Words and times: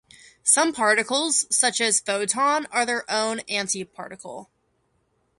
Some 0.43 0.73
particles, 0.73 1.45
such 1.55 1.79
as 1.79 2.01
the 2.01 2.11
photon, 2.11 2.65
are 2.71 2.87
their 2.87 3.05
own 3.07 3.41
antiparticle. 3.41 4.47